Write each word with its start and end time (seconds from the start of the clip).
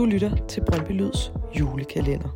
Du 0.00 0.04
lytter 0.04 0.30
til 0.48 0.62
Brøndby 0.66 0.92
Lyds 0.92 1.32
julekalender. 1.58 2.28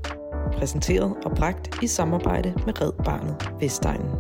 Præsenteret 0.53 1.15
og 1.25 1.33
bragt 1.37 1.83
i 1.83 1.87
samarbejde 1.87 2.55
med 2.67 2.81
Red 2.81 2.93
Barnet 3.05 3.37
Vestegnen. 3.61 4.11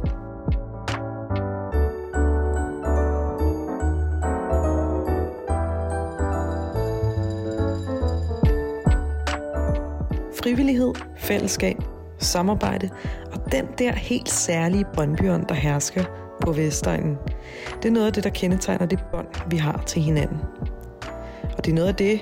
Frivillighed, 10.42 10.94
fællesskab, 11.16 11.76
samarbejde 12.18 12.90
og 13.32 13.52
den 13.52 13.66
der 13.78 13.92
helt 13.92 14.28
særlige 14.28 14.84
Brøndbyånd, 14.94 15.46
der 15.46 15.54
hersker 15.54 16.04
på 16.40 16.52
Vestegnen. 16.52 17.16
Det 17.82 17.88
er 17.88 17.92
noget 17.92 18.06
af 18.06 18.12
det, 18.12 18.24
der 18.24 18.30
kendetegner 18.30 18.86
det 18.86 19.04
bånd, 19.12 19.28
vi 19.50 19.56
har 19.56 19.82
til 19.86 20.02
hinanden. 20.02 20.38
Og 21.56 21.64
det 21.64 21.70
er 21.70 21.74
noget 21.74 21.88
af 21.88 21.94
det, 21.94 22.20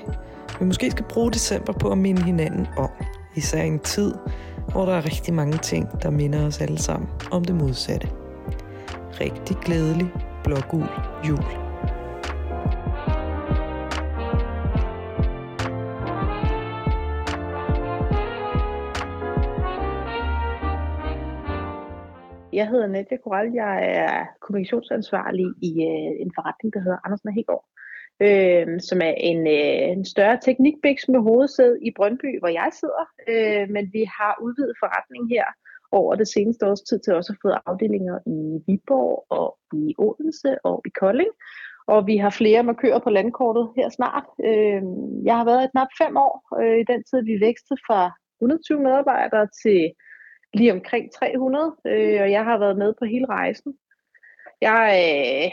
vi 0.59 0.65
måske 0.65 0.91
skal 0.91 1.05
bruge 1.09 1.31
december 1.31 1.73
på 1.73 1.91
at 1.91 1.97
minde 1.97 2.23
hinanden 2.23 2.67
om. 2.77 2.89
Især 3.35 3.63
i 3.63 3.67
en 3.67 3.79
tid, 3.79 4.13
hvor 4.71 4.85
der 4.85 4.93
er 4.93 5.05
rigtig 5.05 5.33
mange 5.33 5.57
ting, 5.57 6.01
der 6.01 6.09
minder 6.09 6.47
os 6.47 6.61
alle 6.61 6.77
sammen 6.77 7.09
om 7.31 7.45
det 7.45 7.55
modsatte. 7.55 8.07
Rigtig 9.21 9.57
glædelig 9.57 10.07
blågul 10.43 10.87
jul. 11.27 11.63
Jeg 22.53 22.67
hedder 22.67 22.87
Nadia 22.87 23.17
Koral. 23.23 23.51
Jeg 23.53 23.75
er 23.95 24.25
kommunikationsansvarlig 24.41 25.45
i 25.69 25.71
øh, 25.89 26.11
en 26.23 26.31
forretning, 26.35 26.73
der 26.73 26.79
hedder 26.79 26.97
Andersen 27.05 27.33
Hegård, 27.33 27.65
øh, 28.27 28.65
som 28.89 28.99
er 29.01 29.13
en, 29.31 29.47
øh, 29.47 29.83
en 29.95 30.05
større 30.05 30.39
teknikbiks 30.45 31.07
med 31.07 31.19
hovedsæde 31.19 31.77
i 31.87 31.91
Brøndby, 31.95 32.39
hvor 32.39 32.47
jeg 32.47 32.69
sidder. 32.79 33.05
Øh, 33.31 33.69
men 33.69 33.85
vi 33.93 34.03
har 34.17 34.33
udvidet 34.41 34.75
forretning 34.79 35.29
her 35.29 35.45
over 35.91 36.15
det 36.15 36.27
seneste 36.27 36.67
års 36.67 36.81
tid 36.81 36.99
til 36.99 37.13
også 37.13 37.33
at 37.33 37.41
få 37.41 37.49
afdelinger 37.65 38.17
i 38.25 38.39
Viborg 38.67 39.25
og 39.29 39.57
i 39.73 39.95
Odense 39.97 40.51
og 40.63 40.81
i 40.85 40.89
Kolding. 40.99 41.33
Og 41.87 42.07
vi 42.07 42.17
har 42.17 42.29
flere 42.29 42.63
markører 42.63 42.99
på 42.99 43.09
landkortet 43.09 43.69
her 43.75 43.89
snart. 43.89 44.25
Øh, 44.49 44.81
jeg 45.25 45.35
har 45.37 45.45
været 45.45 45.65
i 45.65 45.71
knap 45.71 45.87
fem 46.01 46.17
år 46.17 46.35
øh, 46.61 46.79
i 46.79 46.85
den 46.91 47.03
tid, 47.03 47.19
vi 47.23 47.45
vækstede 47.45 47.79
fra 47.87 48.11
120 48.41 48.79
medarbejdere 48.79 49.47
til 49.63 49.91
lige 50.53 50.73
omkring 50.73 51.11
300, 51.11 51.75
øh, 51.87 52.21
og 52.21 52.31
jeg 52.31 52.43
har 52.43 52.57
været 52.59 52.77
med 52.77 52.93
på 52.99 53.05
hele 53.05 53.25
rejsen. 53.25 53.73
Jeg 54.61 54.83
øh, 55.03 55.51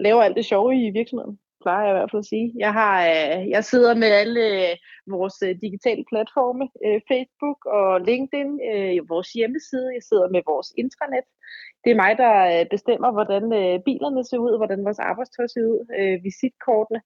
laver 0.00 0.22
alt 0.22 0.36
det 0.36 0.44
sjove 0.44 0.86
i 0.86 0.90
virksomheden, 0.90 1.38
plejer 1.62 1.84
jeg 1.84 1.92
i 1.92 1.96
hvert 1.96 2.10
fald 2.10 2.26
at 2.26 2.32
sige. 2.34 2.46
Jeg, 2.64 2.72
har, 2.80 2.94
øh, 3.12 3.48
jeg 3.54 3.64
sidder 3.64 3.94
med 4.02 4.10
alle 4.22 4.42
øh, 4.62 4.74
vores 5.14 5.36
øh, 5.46 5.54
digitale 5.64 6.04
platforme, 6.10 6.64
øh, 6.84 7.00
Facebook 7.10 7.60
og 7.66 8.00
LinkedIn, 8.08 8.50
øh, 8.70 9.08
vores 9.12 9.28
hjemmeside, 9.38 9.94
jeg 9.96 10.04
sidder 10.08 10.28
med 10.34 10.42
vores 10.50 10.68
intranet. 10.82 11.26
Det 11.84 11.90
er 11.90 12.02
mig, 12.04 12.12
der 12.24 12.34
øh, 12.52 12.66
bestemmer, 12.74 13.10
hvordan 13.16 13.44
øh, 13.60 13.76
bilerne 13.88 14.24
ser 14.24 14.38
ud, 14.46 14.56
hvordan 14.60 14.84
vores 14.84 14.98
arbejdstøj 15.10 15.46
ser 15.46 15.64
ud, 15.72 15.80
øh, 15.98 16.24
visitkortene 16.24 17.00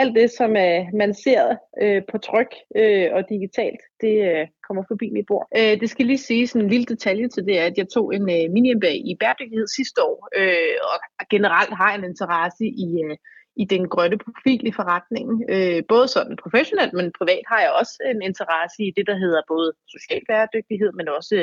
alt 0.00 0.14
det, 0.14 0.30
som 0.30 0.50
øh, 0.56 0.80
man 0.94 1.14
ser 1.14 1.56
øh, 1.82 2.02
på 2.10 2.18
tryk 2.18 2.52
øh, 2.76 3.08
og 3.16 3.22
digitalt, 3.28 3.82
det 4.00 4.14
øh, 4.30 4.46
kommer 4.66 4.82
forbi 4.88 5.10
mit 5.10 5.26
bord. 5.26 5.46
Øh, 5.58 5.80
det 5.80 5.90
skal 5.90 6.06
lige 6.06 6.26
sige 6.28 6.46
sådan 6.46 6.64
en 6.64 6.70
lille 6.70 6.86
detalje 6.86 7.28
til 7.28 7.44
det, 7.48 7.56
at 7.56 7.78
jeg 7.78 7.88
tog 7.94 8.14
en 8.14 8.22
øh, 8.22 8.44
mini 8.54 8.70
i 9.10 9.16
bæredygtighed 9.20 9.66
sidste 9.66 9.98
år, 10.10 10.18
øh, 10.40 10.76
og 10.90 10.96
generelt 11.34 11.74
har 11.82 11.92
en 11.94 12.04
interesse 12.04 12.64
i, 12.64 12.88
øh, 13.04 13.16
i 13.62 13.64
den 13.64 13.88
grønne 13.88 14.18
profil 14.18 14.66
i 14.66 14.72
forretningen. 14.72 15.36
Øh, 15.54 15.82
både 15.88 16.08
sådan 16.08 16.36
professionelt, 16.42 16.92
men 16.92 17.12
privat 17.18 17.44
har 17.46 17.60
jeg 17.60 17.72
også 17.80 17.94
en 18.12 18.22
interesse 18.22 18.78
i 18.84 18.92
det, 18.96 19.06
der 19.06 19.16
hedder 19.24 19.42
både 19.48 19.72
social 19.94 20.22
bæredygtighed, 20.28 20.90
men 20.92 21.08
også 21.08 21.36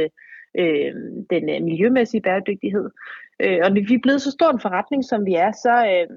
øh, 0.59 0.91
den 1.33 1.43
øh, 1.53 1.61
miljømæssige 1.69 2.21
bæredygtighed. 2.21 2.87
Øh, 3.43 3.59
og 3.63 3.69
når 3.71 3.81
vi 3.89 3.93
er 3.93 4.05
blevet 4.05 4.21
så 4.21 4.31
stor 4.31 4.49
en 4.51 4.65
forretning, 4.65 5.05
som 5.05 5.25
vi 5.25 5.33
er, 5.45 5.51
så, 5.51 5.75
øh, 5.91 6.07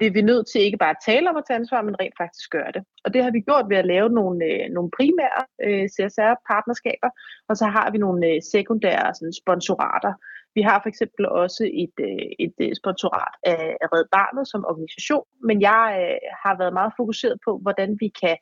det 0.00 0.06
er 0.06 0.16
vi 0.18 0.22
nødt 0.22 0.46
til 0.48 0.60
ikke 0.60 0.82
bare 0.84 0.96
at 0.96 1.04
tale 1.06 1.30
om 1.30 1.36
at 1.36 1.44
tage 1.46 1.60
ansvar, 1.60 1.82
men 1.82 2.00
rent 2.00 2.14
faktisk 2.22 2.50
gøre 2.50 2.72
det. 2.76 2.82
Og 3.04 3.14
det 3.14 3.24
har 3.24 3.30
vi 3.30 3.40
gjort 3.40 3.66
ved 3.68 3.76
at 3.76 3.90
lave 3.94 4.08
nogle, 4.10 4.44
øh, 4.44 4.70
nogle 4.76 4.90
primære 4.98 5.42
øh, 5.66 5.86
CSR-partnerskaber, 5.94 7.10
og 7.48 7.56
så 7.56 7.66
har 7.66 7.90
vi 7.90 7.98
nogle 7.98 8.26
øh, 8.26 8.42
sekundære 8.52 9.14
sådan, 9.14 9.32
sponsorater. 9.42 10.12
Vi 10.54 10.62
har 10.62 10.80
for 10.82 10.88
eksempel 10.88 11.28
også 11.28 11.70
et, 11.82 11.96
øh, 12.08 12.26
et 12.38 12.54
øh, 12.60 12.72
sponsorat 12.80 13.34
af 13.82 13.86
Red 13.94 14.06
Barnet 14.12 14.48
som 14.48 14.64
organisation, 14.64 15.26
men 15.48 15.60
jeg 15.60 15.84
øh, 16.02 16.28
har 16.44 16.58
været 16.58 16.72
meget 16.72 16.92
fokuseret 16.96 17.38
på, 17.46 17.58
hvordan 17.64 17.90
vi 18.00 18.08
kan 18.22 18.36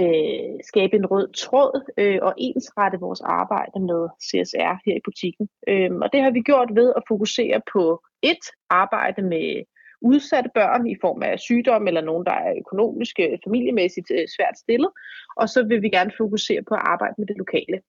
øh, 0.00 0.52
skabe 0.70 0.96
en 0.96 1.06
rød 1.06 1.32
tråd 1.32 1.74
øh, 1.98 2.18
og 2.22 2.34
ensrette 2.38 2.98
vores 3.00 3.20
arbejde 3.20 3.78
med 3.90 4.02
CSR 4.26 4.74
her 4.86 4.96
i 4.96 5.04
butikken. 5.04 5.48
Øh, 5.68 5.90
og 6.02 6.08
det 6.12 6.20
har 6.22 6.30
vi 6.30 6.40
gjort 6.40 6.70
ved 6.74 6.92
at 6.96 7.02
fokusere 7.08 7.60
på 7.72 8.02
et 8.22 8.44
arbejde 8.70 9.22
med 9.22 9.62
udsatte 10.02 10.50
børn 10.54 10.86
i 10.86 10.96
form 11.00 11.22
af 11.22 11.38
sygdom 11.38 11.86
eller 11.86 12.00
nogen, 12.00 12.26
der 12.26 12.32
er 12.32 12.54
økonomisk, 12.58 13.14
familiemæssigt 13.44 14.08
svært 14.36 14.58
stillet. 14.58 14.90
Og 15.36 15.48
så 15.48 15.62
vil 15.62 15.82
vi 15.82 15.88
gerne 15.88 16.12
fokusere 16.16 16.62
på 16.68 16.74
at 16.74 16.82
arbejde 16.84 17.14
med 17.18 17.26
det 17.26 17.36
lokale. 17.36 17.80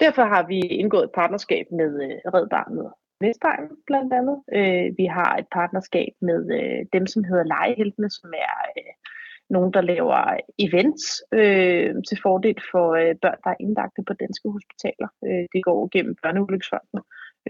Derfor 0.00 0.22
har 0.22 0.46
vi 0.46 0.58
indgået 0.60 1.04
et 1.04 1.14
partnerskab 1.14 1.66
med 1.70 1.90
øh, 2.04 2.32
Red 2.34 2.48
Barnet 2.48 2.92
Vestegn 3.20 3.68
blandt 3.86 4.12
andet. 4.12 4.36
Øh, 4.58 4.98
vi 4.98 5.04
har 5.04 5.36
et 5.36 5.46
partnerskab 5.52 6.12
med 6.20 6.40
øh, 6.58 6.86
dem, 6.92 7.06
som 7.06 7.24
hedder 7.24 7.44
Legeheltene, 7.44 8.10
som 8.10 8.30
er 8.46 8.56
øh, 8.78 8.92
nogen, 9.50 9.72
der 9.72 9.80
laver 9.80 10.18
events 10.58 11.04
øh, 11.32 11.94
til 12.08 12.18
fordel 12.22 12.58
for 12.72 12.86
øh, 13.00 13.14
børn, 13.22 13.38
der 13.44 13.50
er 13.50 13.60
indlagte 13.60 14.02
på 14.06 14.12
danske 14.12 14.48
hospitaler. 14.56 15.08
Øh, 15.26 15.44
det 15.52 15.64
går 15.64 15.88
gennem 15.94 16.14
Børneulykkesfonden. 16.22 17.00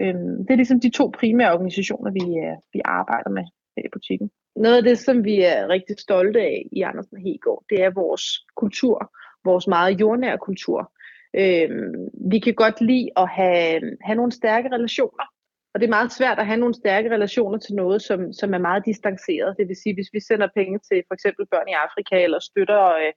Øh, 0.01 0.15
det 0.45 0.51
er 0.51 0.61
ligesom 0.61 0.79
de 0.79 0.91
to 0.99 1.05
primære 1.19 1.53
organisationer, 1.53 2.11
vi, 2.11 2.25
øh, 2.45 2.57
vi 2.73 2.81
arbejder 2.85 3.29
med 3.29 3.45
i 3.77 3.89
butikken. 3.93 4.29
Noget 4.55 4.77
af 4.77 4.83
det, 4.83 4.97
som 4.99 5.23
vi 5.23 5.35
er 5.41 5.69
rigtig 5.69 5.95
stolte 5.99 6.39
af 6.41 6.67
i 6.71 6.81
Andersen 6.81 7.17
Hegård, 7.17 7.63
det 7.69 7.83
er 7.83 7.89
vores 7.89 8.23
kultur, 8.55 8.97
vores 9.45 9.67
meget 9.67 9.99
jordnære 10.01 10.37
kultur. 10.37 10.91
Øhm, 11.37 12.07
vi 12.31 12.39
kan 12.39 12.53
godt 12.53 12.81
lide 12.81 13.09
at 13.17 13.29
have, 13.29 13.97
have 14.01 14.15
nogle 14.15 14.31
stærke 14.31 14.69
relationer, 14.75 15.25
og 15.73 15.79
det 15.79 15.85
er 15.85 15.97
meget 15.97 16.11
svært 16.11 16.39
at 16.39 16.45
have 16.45 16.59
nogle 16.59 16.73
stærke 16.73 17.09
relationer 17.09 17.57
til 17.57 17.75
noget, 17.75 18.01
som, 18.01 18.33
som 18.33 18.53
er 18.53 18.57
meget 18.57 18.85
distanceret. 18.85 19.55
Det 19.57 19.67
vil 19.67 19.75
sige, 19.83 19.95
hvis 19.95 20.13
vi 20.13 20.19
sender 20.19 20.47
penge 20.55 20.79
til 20.79 21.03
for 21.07 21.13
eksempel 21.13 21.45
børn 21.51 21.67
i 21.67 21.79
Afrika, 21.85 22.23
eller 22.23 22.39
støtter 22.39 22.83
øh, 23.03 23.13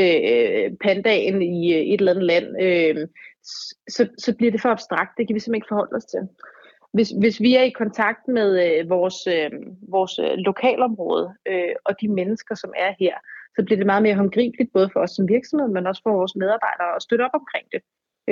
øh, 0.00 0.70
pandaen 0.84 1.42
i 1.42 1.74
øh, 1.74 1.80
et 1.80 2.00
eller 2.00 2.12
andet 2.12 2.26
land, 2.32 2.46
øh, 2.62 3.08
så, 3.88 4.08
så 4.18 4.36
bliver 4.36 4.52
det 4.52 4.60
for 4.60 4.68
abstrakt. 4.68 5.10
Det 5.16 5.26
kan 5.26 5.34
vi 5.34 5.40
simpelthen 5.40 5.60
ikke 5.60 5.72
forholde 5.72 5.96
os 5.96 6.04
til 6.04 6.28
hvis, 6.92 7.10
hvis 7.10 7.40
vi 7.40 7.56
er 7.56 7.62
i 7.62 7.78
kontakt 7.82 8.28
med 8.28 8.48
øh, 8.66 8.90
vores, 8.90 9.26
øh, 9.26 9.50
vores 9.88 10.18
øh, 10.18 10.34
lokalområde 10.36 11.34
øh, 11.48 11.74
og 11.84 12.00
de 12.00 12.08
mennesker, 12.08 12.54
som 12.54 12.72
er 12.76 12.92
her, 12.98 13.16
så 13.60 13.64
bliver 13.64 13.76
det 13.76 13.92
meget 13.92 14.02
mere 14.02 14.20
håndgribeligt, 14.22 14.72
både 14.72 14.90
for 14.92 15.00
os 15.00 15.10
som 15.10 15.28
virksomhed, 15.28 15.68
men 15.68 15.86
også 15.86 16.02
for 16.04 16.12
vores 16.12 16.36
medarbejdere 16.36 16.96
at 16.96 17.02
støtte 17.02 17.22
op 17.22 17.40
omkring 17.40 17.66
det. 17.72 17.80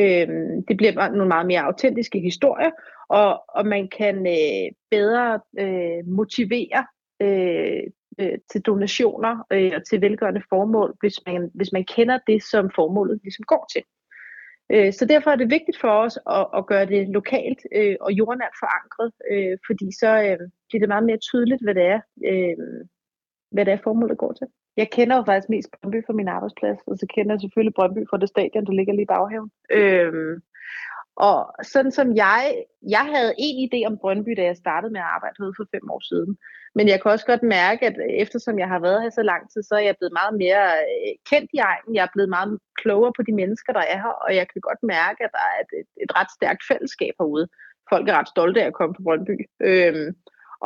Øh, 0.01 0.29
det 0.69 0.77
bliver 0.77 1.09
nogle 1.09 1.29
meget 1.35 1.47
mere 1.47 1.67
autentiske 1.71 2.21
historier, 2.21 2.71
og, 3.09 3.31
og 3.49 3.67
man 3.67 3.89
kan 3.99 4.17
øh, 4.27 4.67
bedre 4.91 5.41
øh, 5.65 6.01
motivere 6.07 6.83
øh, 7.23 7.83
øh, 8.21 8.39
til 8.51 8.61
donationer 8.61 9.35
øh, 9.53 9.73
og 9.77 9.87
til 9.89 10.01
velgørende 10.01 10.43
formål, 10.49 10.97
hvis 11.01 11.17
man, 11.27 11.51
hvis 11.55 11.73
man 11.73 11.85
kender 11.85 12.19
det, 12.27 12.43
som 12.43 12.71
formålet 12.75 13.21
ligesom 13.23 13.45
går 13.45 13.67
til. 13.73 13.83
Øh, 14.73 14.93
så 14.93 15.05
derfor 15.05 15.31
er 15.31 15.37
det 15.37 15.51
vigtigt 15.51 15.81
for 15.81 15.93
os 16.05 16.19
at, 16.37 16.47
at 16.59 16.67
gøre 16.67 16.87
det 16.87 17.09
lokalt 17.09 17.61
øh, 17.75 17.97
og 18.01 18.13
jordnært 18.13 18.57
forankret, 18.63 19.13
øh, 19.33 19.59
fordi 19.67 19.89
så 20.01 20.11
øh, 20.27 20.39
bliver 20.69 20.81
det 20.81 20.89
meget 20.89 21.09
mere 21.09 21.25
tydeligt, 21.29 21.63
hvad 21.65 21.75
det 21.75 21.87
er, 21.95 22.01
øh, 22.31 22.57
hvad 23.51 23.65
det 23.65 23.73
er 23.73 23.85
formålet 23.85 24.19
går 24.19 24.33
til. 24.33 24.47
Jeg 24.81 24.89
kender 24.97 25.17
jo 25.17 25.23
faktisk 25.29 25.49
mest 25.49 25.69
Brøndby 25.73 26.01
fra 26.07 26.19
min 26.21 26.29
arbejdsplads, 26.37 26.79
og 26.87 26.97
så 27.01 27.07
kender 27.15 27.33
jeg 27.35 27.41
selvfølgelig 27.41 27.75
Brøndby 27.75 28.03
fra 28.11 28.21
det 28.23 28.29
stadion, 28.29 28.67
der 28.67 28.79
ligger 28.79 28.93
lige 28.95 29.09
i 29.09 29.15
baghaven. 29.15 29.51
Øhm, 29.79 30.35
og 31.29 31.39
sådan 31.73 31.93
som 31.99 32.09
jeg, 32.25 32.43
jeg 32.97 33.05
havde 33.15 33.33
en 33.47 33.57
idé 33.67 33.79
om 33.91 33.99
Brøndby, 34.03 34.33
da 34.37 34.45
jeg 34.51 34.57
startede 34.57 34.93
med 34.93 35.01
at 35.01 35.13
arbejde 35.15 35.37
herude 35.39 35.59
for 35.59 35.67
fem 35.75 35.91
år 35.95 36.03
siden. 36.11 36.33
Men 36.77 36.85
jeg 36.89 36.99
kan 36.99 37.11
også 37.11 37.27
godt 37.33 37.43
mærke, 37.43 37.83
at 37.91 37.97
eftersom 38.25 38.59
jeg 38.59 38.69
har 38.69 38.81
været 38.87 39.03
her 39.03 39.11
så 39.11 39.23
lang 39.33 39.43
tid, 39.53 39.63
så 39.63 39.75
er 39.75 39.85
jeg 39.89 39.99
blevet 39.99 40.19
meget 40.21 40.35
mere 40.45 40.65
øh, 40.85 41.13
kendt 41.31 41.51
i 41.57 41.59
egen. 41.71 41.95
Jeg 41.97 42.03
er 42.05 42.15
blevet 42.15 42.31
meget 42.37 42.59
klogere 42.81 43.13
på 43.17 43.23
de 43.29 43.35
mennesker, 43.41 43.73
der 43.73 43.85
er 43.93 43.99
her, 44.05 44.15
og 44.25 44.31
jeg 44.39 44.47
kan 44.49 44.61
godt 44.69 44.83
mærke, 44.83 45.21
at 45.27 45.33
der 45.37 45.45
er 45.53 45.57
et, 45.65 45.71
et, 45.81 45.91
et 46.05 46.11
ret 46.19 46.31
stærkt 46.37 46.63
fællesskab 46.71 47.15
herude. 47.21 47.47
Folk 47.91 48.05
er 48.09 48.19
ret 48.19 48.33
stolte 48.35 48.63
af 48.63 48.67
at 48.67 48.79
komme 48.79 48.95
på 48.95 49.03
Brøndby. 49.07 49.37
Øhm, 49.69 50.09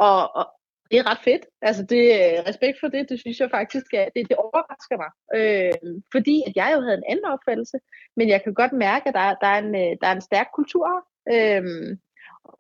og, 0.07 0.37
og 0.39 0.47
det 0.93 1.01
er 1.01 1.11
ret 1.11 1.25
fedt. 1.25 1.45
Altså 1.63 1.83
det, 1.93 2.03
øh, 2.19 2.39
respekt 2.49 2.77
for 2.81 2.89
det, 2.89 3.09
det 3.11 3.21
synes 3.21 3.41
jeg 3.41 3.51
faktisk, 3.51 3.87
er, 3.95 4.09
det, 4.15 4.29
det 4.29 4.37
overrasker 4.37 4.97
mig. 5.03 5.11
Øh, 5.39 5.95
fordi 6.15 6.37
at 6.47 6.53
jeg 6.57 6.71
jo 6.75 6.81
havde 6.81 6.99
en 6.99 7.11
anden 7.11 7.25
opfattelse, 7.35 7.79
men 8.17 8.29
jeg 8.29 8.43
kan 8.43 8.55
godt 8.55 8.73
mærke, 8.73 9.09
at 9.09 9.15
der, 9.15 9.35
der, 9.43 9.51
er, 9.57 9.61
en, 9.67 9.75
øh, 9.83 9.93
der 10.01 10.07
er 10.09 10.15
en 10.15 10.29
stærk 10.29 10.49
kultur. 10.59 10.87
Øh, 11.35 11.63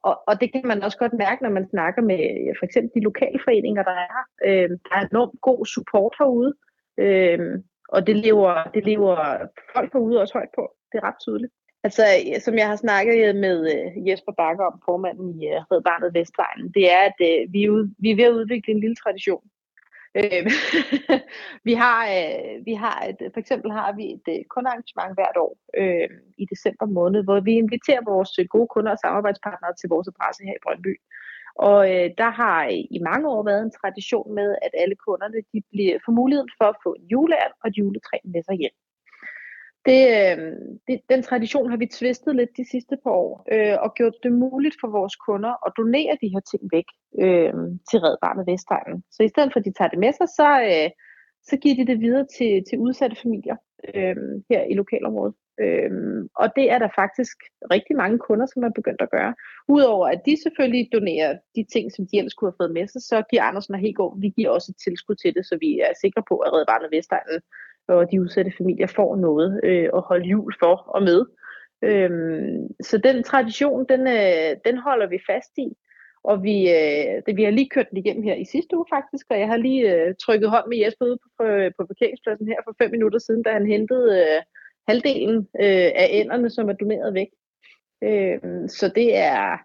og, 0.08 0.14
og 0.28 0.40
det 0.40 0.52
kan 0.52 0.66
man 0.66 0.82
også 0.82 0.98
godt 0.98 1.12
mærke, 1.24 1.42
når 1.42 1.50
man 1.50 1.68
snakker 1.68 2.02
med 2.02 2.20
øh, 2.40 2.54
for 2.58 2.64
eksempel 2.66 2.90
de 2.94 3.06
lokale 3.08 3.40
foreninger, 3.44 3.82
der 3.90 3.96
er. 4.08 4.18
Øh, 4.46 4.70
der 4.70 4.94
er 4.98 5.04
enormt 5.10 5.40
god 5.40 5.66
support 5.66 6.14
herude. 6.18 6.52
Øh, 6.98 7.40
og 7.88 8.06
det 8.06 8.16
lever, 8.16 8.52
det 8.74 8.84
lever 8.84 9.16
folk 9.74 9.92
herude 9.92 10.20
også 10.20 10.34
højt 10.38 10.52
på. 10.58 10.64
Det 10.92 10.98
er 10.98 11.04
ret 11.08 11.20
tydeligt. 11.24 11.52
Altså, 11.84 12.02
som 12.44 12.54
jeg 12.58 12.68
har 12.68 12.76
snakket 12.76 13.36
med 13.36 13.58
øh, 13.74 14.08
Jesper 14.08 14.32
Bakker 14.32 14.64
om, 14.64 14.82
formanden 14.84 15.28
i 15.40 15.46
øh, 15.46 15.60
Red 15.70 15.82
Barnet 15.82 16.14
Vestegnen, 16.14 16.68
det 16.76 16.84
er, 16.92 17.02
at 17.10 17.18
øh, 17.28 17.52
vi, 17.52 17.60
er 17.64 17.88
vi 17.98 18.10
er 18.10 18.16
ved 18.16 18.24
at 18.24 18.38
udvikle 18.40 18.72
en 18.72 18.80
lille 18.80 18.96
tradition. 18.96 19.44
Vi 21.68 21.74
har, 21.82 22.00
vi 22.68 22.74
har 22.74 22.98
et, 23.10 23.20
for 23.32 23.40
eksempel 23.40 23.70
har 23.72 23.92
vi 23.98 24.04
et 24.12 24.44
kundearrangement 24.52 25.14
hvert 25.16 25.36
år 25.44 25.52
øh, 25.80 26.08
i 26.38 26.44
december 26.52 26.86
måned, 26.86 27.24
hvor 27.24 27.40
vi 27.40 27.52
inviterer 27.52 28.10
vores 28.12 28.32
gode 28.50 28.68
kunder 28.74 28.92
og 28.92 28.98
samarbejdspartnere 28.98 29.74
til 29.80 29.88
vores 29.88 30.08
adresse 30.08 30.44
her 30.44 30.54
i 30.56 30.64
Brøndby. 30.64 30.94
Og 31.68 31.80
øh, 31.92 32.10
der 32.18 32.30
har 32.30 32.68
i 32.96 32.98
mange 33.08 33.28
år 33.28 33.42
været 33.42 33.62
en 33.62 33.76
tradition 33.80 34.34
med, 34.34 34.48
at 34.62 34.72
alle 34.82 34.96
kunderne 35.06 35.38
de 35.52 35.62
bliver, 35.70 35.98
får 36.04 36.12
muligheden 36.12 36.50
for 36.58 36.64
at 36.64 36.80
få 36.84 36.90
en 36.98 37.06
juleand 37.12 37.52
og 37.62 37.68
et 37.68 37.78
juletræ 37.78 38.16
med 38.24 38.42
sig 38.42 38.56
hjem. 38.62 38.76
Det, 39.88 40.02
øh, 40.18 40.38
det, 40.88 41.00
den 41.12 41.22
tradition 41.22 41.70
har 41.70 41.76
vi 41.76 41.86
tvistet 41.86 42.36
lidt 42.36 42.56
de 42.56 42.70
sidste 42.70 42.96
par 43.02 43.10
år, 43.10 43.46
øh, 43.52 43.76
og 43.84 43.94
gjort 43.94 44.16
det 44.22 44.32
muligt 44.32 44.76
for 44.80 44.88
vores 44.88 45.16
kunder 45.16 45.66
at 45.66 45.72
donere 45.76 46.18
de 46.22 46.32
her 46.34 46.42
ting 46.50 46.62
væk 46.76 46.88
øh, 47.24 47.54
til 47.88 47.98
Red 48.04 48.16
Barnet 48.22 48.46
Vestegnen. 48.46 49.04
Så 49.10 49.22
i 49.22 49.28
stedet 49.28 49.52
for 49.52 49.58
at 49.60 49.64
de 49.64 49.72
tager 49.72 49.88
det 49.88 49.98
med 49.98 50.12
sig, 50.12 50.28
så, 50.28 50.48
øh, 50.70 50.90
så 51.48 51.56
giver 51.62 51.76
de 51.76 51.86
det 51.90 52.00
videre 52.00 52.26
til, 52.36 52.52
til 52.68 52.78
udsatte 52.78 53.16
familier 53.22 53.56
øh, 53.94 54.16
her 54.50 54.62
i 54.72 54.74
lokalområdet. 54.74 55.34
Øhm, 55.60 56.28
og 56.42 56.46
det 56.56 56.66
er 56.74 56.78
der 56.78 56.90
faktisk 57.02 57.36
rigtig 57.74 57.96
mange 57.96 58.18
kunder, 58.18 58.46
som 58.46 58.62
er 58.62 58.78
begyndt 58.78 59.02
at 59.02 59.10
gøre. 59.10 59.34
Udover 59.68 60.06
at 60.14 60.20
de 60.26 60.42
selvfølgelig 60.42 60.88
donerer 60.92 61.32
de 61.56 61.64
ting, 61.74 61.92
som 61.92 62.06
de 62.06 62.18
ellers 62.18 62.34
kunne 62.34 62.50
have 62.50 62.60
fået 62.62 62.76
med 62.78 62.86
sig, 62.88 63.02
så 63.10 63.16
giver 63.30 63.42
Andersen 63.42 63.74
og 63.74 63.80
Hegård, 63.80 64.20
vi 64.20 64.28
giver 64.36 64.50
også 64.50 64.68
et 64.72 64.82
tilskud 64.84 65.14
til 65.14 65.34
det, 65.34 65.44
så 65.46 65.54
vi 65.64 65.70
er 65.86 65.92
sikre 66.02 66.22
på, 66.28 66.34
at 66.44 66.52
Red 66.52 66.66
Barnet 66.70 66.90
Vestegnen 66.96 67.40
og 67.88 68.10
de 68.10 68.20
udsatte 68.20 68.52
familier 68.58 68.86
får 68.86 69.16
noget 69.16 69.60
øh, 69.64 69.88
at 69.94 70.00
holde 70.00 70.28
jul 70.28 70.54
for 70.60 70.76
og 70.88 71.02
med. 71.02 71.26
Øhm, 71.82 72.68
så 72.82 72.98
den 72.98 73.22
tradition, 73.22 73.86
den, 73.88 74.00
øh, 74.00 74.56
den 74.64 74.78
holder 74.78 75.06
vi 75.06 75.18
fast 75.26 75.52
i. 75.58 75.68
Og 76.24 76.42
vi, 76.42 76.56
øh, 76.70 77.22
det, 77.26 77.36
vi 77.36 77.44
har 77.44 77.50
lige 77.50 77.68
kørt 77.68 77.90
den 77.90 77.98
igennem 77.98 78.22
her 78.22 78.34
i 78.34 78.44
sidste 78.44 78.76
uge 78.76 78.86
faktisk, 78.94 79.26
og 79.30 79.38
jeg 79.38 79.48
har 79.48 79.56
lige 79.56 79.94
øh, 79.94 80.14
trykket 80.24 80.50
hånd 80.50 80.68
med 80.68 80.78
Jesper 80.78 81.06
ude 81.06 81.18
på, 81.22 81.28
på, 81.38 81.44
på 81.78 81.86
parkeringspladsen 81.86 82.48
her 82.48 82.60
for 82.64 82.74
fem 82.82 82.90
minutter 82.90 83.18
siden, 83.18 83.42
da 83.42 83.52
han 83.52 83.66
hentede 83.66 84.20
øh, 84.20 84.42
halvdelen 84.88 85.36
øh, 85.36 85.90
af 86.02 86.08
ænderne, 86.10 86.50
som 86.50 86.68
er 86.68 86.72
doneret 86.72 87.14
væk. 87.14 87.30
Øh, 88.02 88.38
så 88.68 88.92
det 88.94 89.16
er, 89.16 89.58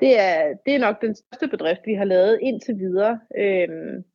det, 0.00 0.20
er, 0.20 0.54
det 0.66 0.74
er 0.74 0.78
nok 0.78 1.02
den 1.02 1.14
største 1.14 1.48
bedrift, 1.48 1.80
vi 1.86 1.94
har 1.94 2.04
lavet 2.04 2.38
indtil 2.42 2.78
videre, 2.78 3.20
øh, 3.38 3.68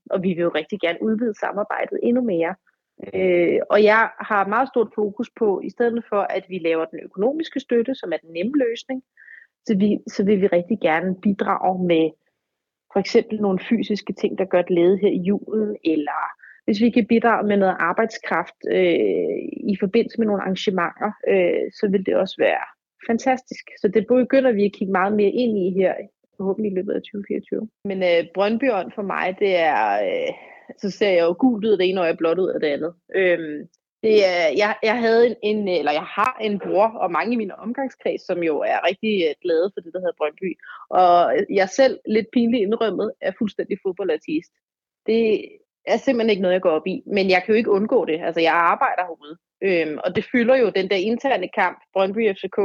og 0.09 0.23
vi 0.23 0.29
vil 0.33 0.41
jo 0.41 0.51
rigtig 0.55 0.79
gerne 0.79 1.03
udvide 1.03 1.39
samarbejdet 1.39 1.99
endnu 2.03 2.21
mere. 2.21 2.55
Øh, 3.13 3.59
og 3.69 3.83
jeg 3.83 4.09
har 4.19 4.47
meget 4.47 4.67
stort 4.67 4.91
fokus 4.95 5.29
på, 5.39 5.61
i 5.63 5.69
stedet 5.69 6.03
for 6.09 6.21
at 6.21 6.45
vi 6.49 6.57
laver 6.59 6.85
den 6.85 6.99
økonomiske 7.03 7.59
støtte, 7.59 7.95
som 7.95 8.13
er 8.13 8.17
den 8.17 8.33
nemme 8.33 8.53
løsning, 8.65 9.03
så, 9.65 9.77
vi, 9.77 9.99
så 10.07 10.25
vil 10.25 10.41
vi 10.41 10.47
rigtig 10.47 10.77
gerne 10.81 11.15
bidrage 11.21 11.87
med 11.87 12.09
for 12.93 12.99
eksempel 12.99 13.41
nogle 13.41 13.59
fysiske 13.69 14.13
ting, 14.13 14.37
der 14.37 14.45
gør 14.45 14.59
et 14.59 14.69
lede 14.69 14.97
her 14.97 15.09
i 15.09 15.21
julen, 15.29 15.75
eller 15.83 16.21
hvis 16.65 16.81
vi 16.81 16.89
kan 16.89 17.07
bidrage 17.07 17.47
med 17.47 17.57
noget 17.57 17.77
arbejdskraft 17.79 18.59
øh, 18.71 19.37
i 19.73 19.75
forbindelse 19.79 20.17
med 20.17 20.27
nogle 20.27 20.41
arrangementer, 20.41 21.11
øh, 21.31 21.65
så 21.79 21.87
vil 21.91 22.05
det 22.05 22.15
også 22.15 22.35
være 22.39 22.65
fantastisk. 23.09 23.65
Så 23.81 23.87
det 23.87 24.07
begynder 24.07 24.51
vi 24.51 24.65
at 24.65 24.73
kigge 24.73 24.91
meget 24.91 25.13
mere 25.13 25.29
ind 25.29 25.57
i 25.57 25.69
her, 25.79 25.93
forhåbentlig 26.37 26.71
i 26.71 26.75
løbet 26.75 26.93
af 26.93 27.01
2024. 27.01 27.69
Men 27.89 28.03
øh, 28.03 28.21
Brøndbyånd 28.33 28.91
for 28.95 29.01
mig, 29.01 29.35
det 29.39 29.55
er, 29.55 29.83
øh, 30.07 30.33
så 30.77 30.91
ser 30.91 31.09
jeg 31.09 31.23
jo 31.23 31.35
gult 31.39 31.65
ud 31.65 31.71
af 31.71 31.77
det 31.77 31.89
ene, 31.89 32.01
og 32.01 32.07
jeg 32.07 32.17
blåt 32.17 32.39
ud 32.39 32.49
af 32.49 32.59
det 32.59 32.67
andet. 32.67 32.93
Øhm, 33.15 33.67
det 34.03 34.25
er, 34.25 34.47
jeg, 34.57 34.75
jeg 34.83 34.97
havde 34.99 35.27
en, 35.27 35.35
en, 35.43 35.67
eller 35.67 35.91
jeg 35.91 36.03
har 36.03 36.37
en 36.41 36.59
bror, 36.59 36.87
og 36.87 37.11
mange 37.11 37.33
i 37.33 37.37
min 37.37 37.51
omgangskreds, 37.51 38.21
som 38.25 38.43
jo 38.43 38.59
er 38.59 38.87
rigtig 38.89 39.23
øh, 39.27 39.35
glade 39.41 39.71
for 39.73 39.81
det, 39.81 39.93
der 39.93 39.99
hedder 39.99 40.17
Brøndby. 40.17 40.57
Og 40.89 41.35
jeg 41.49 41.69
selv, 41.69 41.99
lidt 42.05 42.27
pinligt 42.33 42.61
indrømmet, 42.61 43.11
er 43.21 43.31
fuldstændig 43.39 43.77
fodboldartist. 43.83 44.51
Det, 45.05 45.41
er 45.87 45.97
simpelthen 45.97 46.29
ikke 46.29 46.41
noget, 46.41 46.53
jeg 46.53 46.61
går 46.61 46.69
op 46.79 46.87
i. 46.87 47.03
Men 47.05 47.29
jeg 47.29 47.43
kan 47.43 47.53
jo 47.53 47.57
ikke 47.57 47.71
undgå 47.71 48.05
det. 48.05 48.19
Altså, 48.21 48.41
jeg 48.41 48.53
arbejder 48.53 49.03
herude. 49.09 49.37
Øhm, 49.63 49.97
og 50.05 50.15
det 50.15 50.25
fylder 50.31 50.55
jo 50.55 50.69
den 50.69 50.89
der 50.89 50.95
interne 50.95 51.49
kamp, 51.55 51.79
Brøndby 51.93 52.33
FCK. 52.35 52.59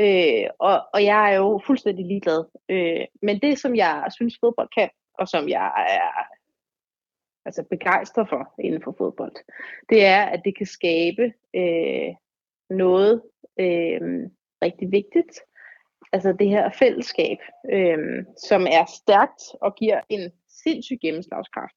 Øh, 0.00 0.46
og, 0.58 0.76
og 0.94 1.04
jeg 1.04 1.32
er 1.32 1.36
jo 1.36 1.60
fuldstændig 1.66 2.06
ligeglad. 2.06 2.44
Øh, 2.70 3.04
men 3.22 3.40
det, 3.40 3.58
som 3.58 3.76
jeg 3.76 4.04
synes 4.16 4.34
fodbold 4.40 4.68
kan, 4.78 4.88
og 5.18 5.28
som 5.28 5.48
jeg 5.48 5.66
er 5.88 6.10
altså 7.44 7.62
begejstret 7.70 8.28
for 8.28 8.54
inden 8.58 8.82
for 8.82 8.94
fodbold, 8.98 9.36
det 9.88 10.04
er, 10.04 10.22
at 10.22 10.42
det 10.44 10.56
kan 10.56 10.66
skabe 10.66 11.32
øh, 11.54 12.14
noget 12.70 13.22
øh, 13.60 14.30
rigtig 14.62 14.92
vigtigt. 14.92 15.40
Altså 16.12 16.32
det 16.32 16.48
her 16.48 16.70
fællesskab, 16.78 17.38
øh, 17.72 18.24
som 18.48 18.62
er 18.62 18.84
stærkt 18.84 19.42
og 19.60 19.74
giver 19.74 20.00
en 20.08 20.32
sindssyg 20.48 20.98
gennemslagskraft. 21.02 21.74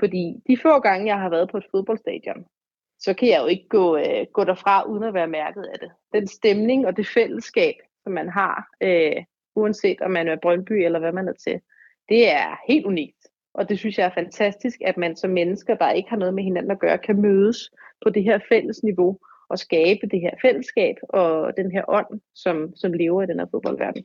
Fordi 0.00 0.42
de 0.48 0.58
få 0.62 0.80
gange, 0.80 1.06
jeg 1.06 1.20
har 1.20 1.30
været 1.30 1.50
på 1.50 1.56
et 1.56 1.66
fodboldstadion, 1.70 2.44
så 2.98 3.14
kan 3.14 3.28
jeg 3.28 3.40
jo 3.42 3.46
ikke 3.46 3.68
gå, 3.68 3.96
øh, 3.96 4.26
gå 4.32 4.44
derfra 4.44 4.82
uden 4.82 5.02
at 5.02 5.14
være 5.14 5.26
mærket 5.26 5.64
af 5.64 5.78
det. 5.78 5.90
Den 6.12 6.26
stemning 6.26 6.86
og 6.86 6.96
det 6.96 7.06
fællesskab, 7.06 7.74
som 8.02 8.12
man 8.12 8.28
har, 8.28 8.68
øh, 8.80 9.24
uanset 9.56 10.00
om 10.00 10.10
man 10.10 10.28
er 10.28 10.36
Brøndby 10.42 10.72
eller 10.72 10.98
hvad 10.98 11.12
man 11.12 11.28
er 11.28 11.32
til, 11.32 11.60
det 12.08 12.30
er 12.30 12.60
helt 12.68 12.86
unikt. 12.86 13.26
Og 13.54 13.68
det 13.68 13.78
synes 13.78 13.98
jeg 13.98 14.06
er 14.06 14.14
fantastisk, 14.14 14.78
at 14.84 14.96
man 14.96 15.16
som 15.16 15.30
mennesker, 15.30 15.74
der 15.74 15.90
ikke 15.90 16.10
har 16.10 16.16
noget 16.16 16.34
med 16.34 16.44
hinanden 16.44 16.70
at 16.70 16.78
gøre, 16.78 16.98
kan 16.98 17.20
mødes 17.20 17.70
på 18.02 18.10
det 18.10 18.22
her 18.24 18.38
fælles 18.48 18.82
niveau 18.82 19.18
og 19.48 19.58
skabe 19.58 20.06
det 20.10 20.20
her 20.20 20.30
fællesskab 20.42 20.96
og 21.08 21.56
den 21.56 21.72
her 21.72 21.84
ånd, 21.88 22.20
som, 22.34 22.76
som 22.76 22.92
lever 22.92 23.22
i 23.22 23.26
den 23.26 23.38
her 23.38 23.46
fodboldverden. 23.50 24.04